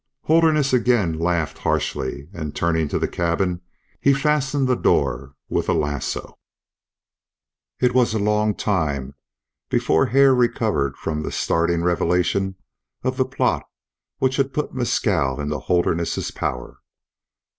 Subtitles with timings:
[0.23, 3.61] Holderness again laughed harshly, and turning to the cabin,
[3.99, 6.39] he fastened the door with a lasso.
[7.79, 9.13] It was a long time
[9.69, 12.55] before Hare recovered from the startling revelation
[13.03, 13.69] of the plot
[14.17, 16.79] which had put Mescal into Holderness's power.